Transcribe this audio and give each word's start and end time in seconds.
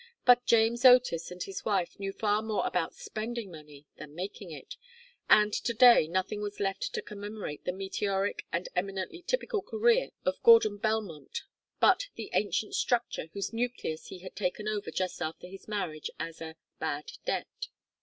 But 0.25 0.47
James 0.47 0.83
Otis 0.83 1.29
and 1.29 1.43
his 1.43 1.63
wife 1.63 1.99
knew 1.99 2.11
far 2.11 2.41
more 2.41 2.65
about 2.65 2.95
spending 2.95 3.51
money 3.51 3.85
than 3.97 4.15
making 4.15 4.49
it, 4.49 4.75
and 5.29 5.53
to 5.53 5.75
day 5.75 6.07
nothing 6.07 6.41
was 6.41 6.59
left 6.59 6.91
to 6.95 7.03
commemorate 7.03 7.65
the 7.65 7.71
meteoric 7.71 8.47
and 8.51 8.67
eminently 8.75 9.21
typical 9.21 9.61
career 9.61 10.09
of 10.25 10.41
Gordon 10.41 10.77
Belmont 10.77 11.43
but 11.79 12.07
the 12.15 12.31
ancient 12.33 12.73
structure 12.73 13.27
whose 13.33 13.53
nucleus 13.53 14.07
he 14.07 14.17
had 14.17 14.35
taken 14.35 14.67
over 14.67 14.89
just 14.89 15.21
after 15.21 15.45
his 15.45 15.67
marriage 15.67 16.09
as 16.19 16.41
a 16.41 16.55
"bad 16.79 17.11
debt." 17.27 17.67